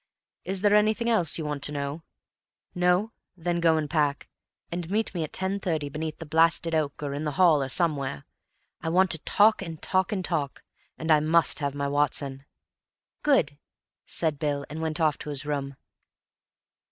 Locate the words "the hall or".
7.23-7.69